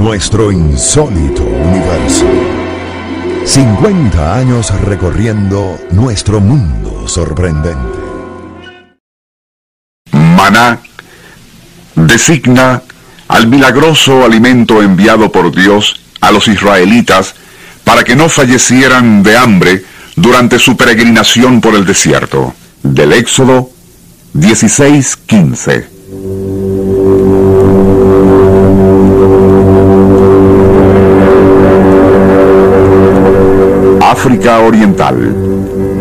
Nuestro 0.00 0.50
insólito 0.50 1.42
universo. 1.42 2.24
50 3.44 4.34
años 4.34 4.70
recorriendo 4.80 5.78
nuestro 5.90 6.40
mundo 6.40 7.06
sorprendente. 7.06 7.98
Maná 10.12 10.80
designa 11.94 12.82
al 13.28 13.46
milagroso 13.46 14.24
alimento 14.24 14.80
enviado 14.80 15.30
por 15.30 15.54
Dios 15.54 16.00
a 16.22 16.30
los 16.30 16.48
israelitas 16.48 17.34
para 17.84 18.02
que 18.02 18.16
no 18.16 18.30
fallecieran 18.30 19.22
de 19.22 19.36
hambre 19.36 19.84
durante 20.16 20.58
su 20.58 20.78
peregrinación 20.78 21.60
por 21.60 21.74
el 21.74 21.84
desierto. 21.84 22.54
Del 22.82 23.12
Éxodo 23.12 23.68
16:15. 24.32 25.99
África 34.30 34.60
Oriental, 34.60 35.16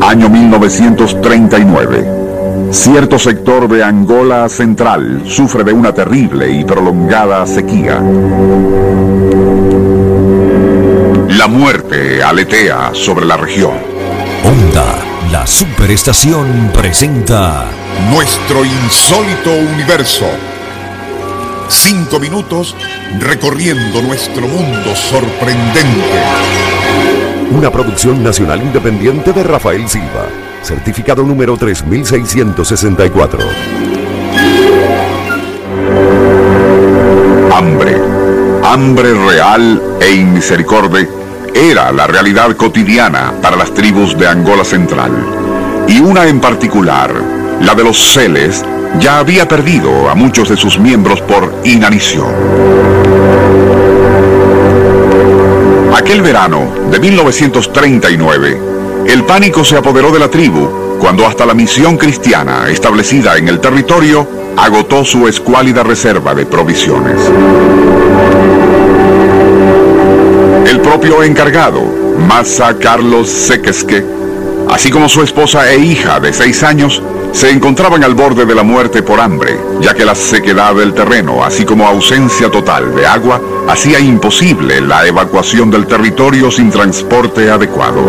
año 0.00 0.30
1939. 0.30 2.70
Cierto 2.70 3.18
sector 3.18 3.68
de 3.68 3.84
Angola 3.84 4.48
Central 4.48 5.24
sufre 5.26 5.62
de 5.62 5.74
una 5.74 5.92
terrible 5.92 6.50
y 6.50 6.64
prolongada 6.64 7.46
sequía. 7.46 8.00
La 11.28 11.46
muerte 11.48 12.22
aletea 12.22 12.92
sobre 12.94 13.26
la 13.26 13.36
región. 13.36 13.74
Onda, 14.42 14.86
la 15.30 15.46
superestación 15.46 16.70
presenta 16.72 17.66
Nuestro 18.10 18.64
insólito 18.64 19.50
universo. 19.74 20.30
Cinco 21.68 22.18
minutos 22.18 22.74
recorriendo 23.20 24.00
nuestro 24.00 24.48
mundo 24.48 24.96
sorprendente. 24.96 26.83
Una 27.50 27.70
producción 27.70 28.22
nacional 28.22 28.62
independiente 28.62 29.32
de 29.32 29.42
Rafael 29.42 29.88
Silva 29.88 30.26
certificado 30.64 31.22
número 31.22 31.56
3664. 31.56 33.38
Hambre, 37.52 38.00
hambre 38.64 39.14
real 39.14 39.82
e 40.00 40.14
inmisericordia 40.14 41.06
era 41.54 41.92
la 41.92 42.06
realidad 42.06 42.56
cotidiana 42.56 43.34
para 43.40 43.56
las 43.56 43.72
tribus 43.74 44.18
de 44.18 44.26
Angola 44.26 44.64
Central, 44.64 45.12
y 45.86 46.00
una 46.00 46.26
en 46.26 46.40
particular, 46.40 47.12
la 47.60 47.74
de 47.74 47.84
los 47.84 48.12
Celes, 48.12 48.64
ya 48.98 49.18
había 49.18 49.46
perdido 49.46 50.08
a 50.08 50.14
muchos 50.14 50.48
de 50.48 50.56
sus 50.56 50.78
miembros 50.78 51.20
por 51.20 51.60
inanición. 51.64 52.32
Aquel 56.14 56.22
verano 56.26 56.72
de 56.92 57.00
1939, 57.00 58.60
el 59.08 59.24
pánico 59.24 59.64
se 59.64 59.76
apoderó 59.76 60.12
de 60.12 60.20
la 60.20 60.28
tribu 60.28 60.96
cuando 61.00 61.26
hasta 61.26 61.44
la 61.44 61.54
misión 61.54 61.96
cristiana 61.96 62.68
establecida 62.68 63.36
en 63.36 63.48
el 63.48 63.58
territorio 63.58 64.24
agotó 64.56 65.04
su 65.04 65.26
escuálida 65.26 65.82
reserva 65.82 66.32
de 66.32 66.46
provisiones. 66.46 67.20
El 70.68 70.80
propio 70.82 71.24
encargado, 71.24 71.82
Massa 72.28 72.78
Carlos 72.78 73.28
Sequesque, 73.28 74.06
así 74.70 74.92
como 74.92 75.08
su 75.08 75.20
esposa 75.20 75.68
e 75.68 75.78
hija 75.80 76.20
de 76.20 76.32
seis 76.32 76.62
años, 76.62 77.02
se 77.34 77.50
encontraban 77.50 78.04
al 78.04 78.14
borde 78.14 78.46
de 78.46 78.54
la 78.54 78.62
muerte 78.62 79.02
por 79.02 79.20
hambre, 79.20 79.58
ya 79.80 79.92
que 79.92 80.04
la 80.04 80.14
sequedad 80.14 80.72
del 80.76 80.94
terreno, 80.94 81.44
así 81.44 81.64
como 81.64 81.84
ausencia 81.84 82.48
total 82.48 82.94
de 82.94 83.04
agua, 83.04 83.42
hacía 83.68 83.98
imposible 83.98 84.80
la 84.80 85.04
evacuación 85.04 85.68
del 85.68 85.84
territorio 85.88 86.48
sin 86.52 86.70
transporte 86.70 87.50
adecuado. 87.50 88.00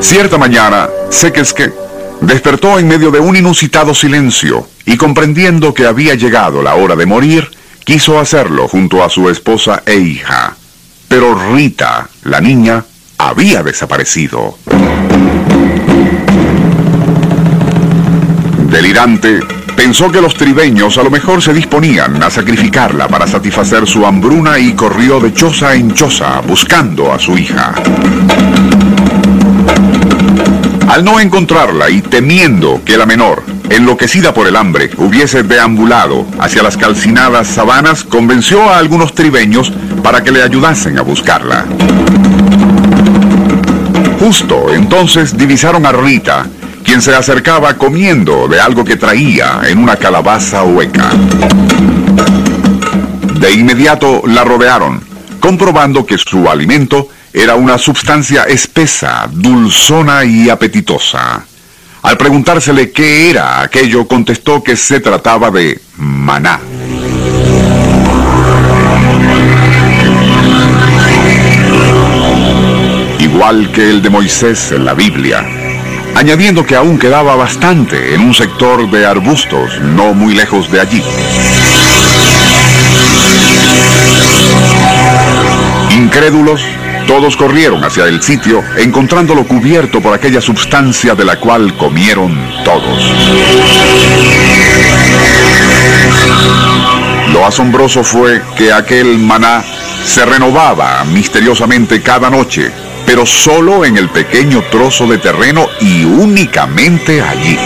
Cierta 0.00 0.38
mañana, 0.38 0.88
Sequesque 1.10 1.72
despertó 2.22 2.78
en 2.78 2.88
medio 2.88 3.10
de 3.10 3.20
un 3.20 3.36
inusitado 3.36 3.94
silencio 3.94 4.66
y 4.86 4.96
comprendiendo 4.96 5.74
que 5.74 5.84
había 5.84 6.14
llegado 6.14 6.62
la 6.62 6.76
hora 6.76 6.96
de 6.96 7.04
morir, 7.04 7.50
quiso 7.84 8.18
hacerlo 8.18 8.66
junto 8.66 9.04
a 9.04 9.10
su 9.10 9.28
esposa 9.28 9.82
e 9.84 9.96
hija. 9.96 10.56
Pero 11.06 11.34
Rita, 11.52 12.08
la 12.22 12.40
niña, 12.40 12.82
había 13.18 13.62
desaparecido. 13.62 14.56
Delirante, 18.70 19.40
pensó 19.76 20.10
que 20.10 20.20
los 20.20 20.34
tribeños 20.34 20.98
a 20.98 21.02
lo 21.02 21.10
mejor 21.10 21.42
se 21.42 21.52
disponían 21.52 22.22
a 22.22 22.30
sacrificarla 22.30 23.08
para 23.08 23.26
satisfacer 23.26 23.86
su 23.86 24.04
hambruna 24.04 24.58
y 24.58 24.72
corrió 24.74 25.20
de 25.20 25.32
choza 25.32 25.74
en 25.74 25.94
choza 25.94 26.40
buscando 26.40 27.12
a 27.12 27.18
su 27.18 27.38
hija. 27.38 27.74
Al 30.88 31.04
no 31.04 31.18
encontrarla 31.18 31.90
y 31.90 32.02
temiendo 32.02 32.82
que 32.84 32.96
la 32.96 33.06
menor, 33.06 33.42
enloquecida 33.70 34.34
por 34.34 34.46
el 34.46 34.56
hambre, 34.56 34.90
hubiese 34.98 35.42
deambulado 35.42 36.26
hacia 36.38 36.62
las 36.62 36.76
calcinadas 36.76 37.48
sabanas, 37.48 38.04
convenció 38.04 38.68
a 38.68 38.78
algunos 38.78 39.14
tribeños 39.14 39.72
para 40.02 40.22
que 40.22 40.30
le 40.30 40.42
ayudasen 40.42 40.98
a 40.98 41.02
buscarla. 41.02 41.64
Justo 44.24 44.72
entonces 44.72 45.36
divisaron 45.36 45.84
a 45.84 45.92
Rita, 45.92 46.46
quien 46.82 47.02
se 47.02 47.14
acercaba 47.14 47.74
comiendo 47.74 48.48
de 48.48 48.58
algo 48.58 48.82
que 48.82 48.96
traía 48.96 49.60
en 49.66 49.76
una 49.76 49.96
calabaza 49.96 50.62
hueca. 50.62 51.10
De 53.38 53.52
inmediato 53.52 54.22
la 54.26 54.42
rodearon, 54.42 55.04
comprobando 55.38 56.06
que 56.06 56.16
su 56.16 56.48
alimento 56.48 57.10
era 57.34 57.54
una 57.56 57.76
sustancia 57.76 58.44
espesa, 58.44 59.28
dulzona 59.30 60.24
y 60.24 60.48
apetitosa. 60.48 61.44
Al 62.00 62.16
preguntársele 62.16 62.92
qué 62.92 63.28
era 63.28 63.60
aquello, 63.60 64.08
contestó 64.08 64.62
que 64.62 64.74
se 64.74 65.00
trataba 65.00 65.50
de 65.50 65.78
maná. 65.98 66.60
Igual 73.44 73.72
que 73.72 73.90
el 73.90 74.00
de 74.00 74.08
Moisés 74.08 74.72
en 74.72 74.86
la 74.86 74.94
Biblia, 74.94 75.44
añadiendo 76.14 76.64
que 76.64 76.76
aún 76.76 76.98
quedaba 76.98 77.36
bastante 77.36 78.14
en 78.14 78.22
un 78.22 78.32
sector 78.32 78.90
de 78.90 79.04
arbustos 79.04 79.78
no 79.82 80.14
muy 80.14 80.34
lejos 80.34 80.70
de 80.72 80.80
allí. 80.80 81.02
Incrédulos, 85.94 86.62
todos 87.06 87.36
corrieron 87.36 87.84
hacia 87.84 88.04
el 88.06 88.22
sitio, 88.22 88.62
encontrándolo 88.78 89.46
cubierto 89.46 90.00
por 90.00 90.14
aquella 90.14 90.40
sustancia 90.40 91.14
de 91.14 91.26
la 91.26 91.38
cual 91.38 91.76
comieron 91.76 92.34
todos. 92.64 93.12
Lo 97.30 97.44
asombroso 97.44 98.02
fue 98.02 98.40
que 98.56 98.72
aquel 98.72 99.18
maná 99.18 99.62
se 100.06 100.24
renovaba 100.24 101.04
misteriosamente 101.04 102.00
cada 102.00 102.30
noche 102.30 102.72
pero 103.06 103.26
solo 103.26 103.84
en 103.84 103.96
el 103.96 104.08
pequeño 104.08 104.62
trozo 104.70 105.06
de 105.06 105.18
terreno 105.18 105.66
y 105.80 106.04
únicamente 106.04 107.22
allí. 107.22 107.58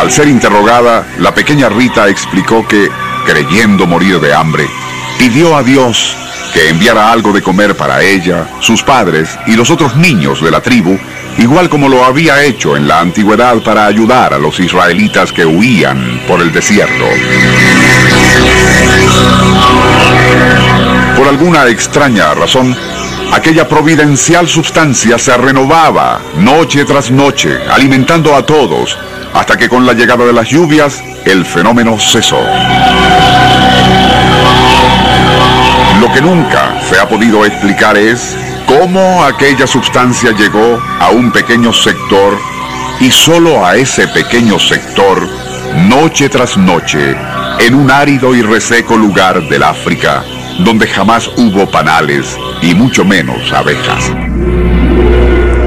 Al 0.00 0.10
ser 0.10 0.28
interrogada, 0.28 1.06
la 1.18 1.32
pequeña 1.32 1.68
Rita 1.68 2.08
explicó 2.08 2.66
que, 2.66 2.90
creyendo 3.24 3.86
morir 3.86 4.18
de 4.20 4.34
hambre, 4.34 4.66
pidió 5.18 5.56
a 5.56 5.62
Dios 5.62 6.16
que 6.52 6.68
enviara 6.68 7.10
algo 7.10 7.32
de 7.32 7.42
comer 7.42 7.76
para 7.76 8.02
ella, 8.02 8.48
sus 8.60 8.82
padres 8.82 9.38
y 9.46 9.56
los 9.56 9.70
otros 9.70 9.96
niños 9.96 10.42
de 10.42 10.50
la 10.50 10.60
tribu, 10.60 10.98
igual 11.38 11.68
como 11.68 11.88
lo 11.88 12.04
había 12.04 12.42
hecho 12.42 12.76
en 12.76 12.86
la 12.86 13.00
antigüedad 13.00 13.62
para 13.62 13.86
ayudar 13.86 14.34
a 14.34 14.38
los 14.38 14.60
israelitas 14.60 15.32
que 15.32 15.46
huían 15.46 16.20
por 16.26 16.40
el 16.40 16.52
desierto. 16.52 17.04
Por 21.16 21.28
alguna 21.28 21.66
extraña 21.68 22.34
razón, 22.34 22.76
aquella 23.32 23.68
providencial 23.68 24.48
sustancia 24.48 25.18
se 25.18 25.36
renovaba 25.36 26.20
noche 26.36 26.84
tras 26.84 27.10
noche, 27.10 27.58
alimentando 27.70 28.34
a 28.34 28.44
todos, 28.44 28.98
hasta 29.34 29.56
que 29.56 29.68
con 29.68 29.86
la 29.86 29.92
llegada 29.92 30.24
de 30.24 30.32
las 30.32 30.48
lluvias, 30.48 31.02
el 31.24 31.44
fenómeno 31.44 31.98
cesó. 31.98 32.40
Lo 36.00 36.12
que 36.12 36.20
nunca 36.20 36.80
se 36.88 36.98
ha 36.98 37.08
podido 37.08 37.46
explicar 37.46 37.96
es 37.96 38.36
cómo 38.66 39.24
aquella 39.24 39.66
sustancia 39.66 40.32
llegó 40.32 40.82
a 40.98 41.10
un 41.10 41.30
pequeño 41.30 41.72
sector 41.72 42.38
y 43.00 43.10
solo 43.10 43.64
a 43.64 43.76
ese 43.76 44.08
pequeño 44.08 44.58
sector, 44.58 45.28
noche 45.88 46.28
tras 46.28 46.56
noche, 46.56 47.16
en 47.60 47.74
un 47.74 47.90
árido 47.90 48.34
y 48.34 48.42
reseco 48.42 48.96
lugar 48.96 49.48
del 49.48 49.62
África, 49.62 50.24
donde 50.60 50.86
jamás 50.86 51.28
hubo 51.36 51.70
panales 51.70 52.36
y 52.60 52.74
mucho 52.74 53.04
menos 53.04 53.52
abejas. 53.52 54.10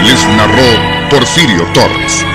Les 0.03 0.25
narró 0.37 1.09
Porfirio 1.09 1.65
Torres. 1.73 2.25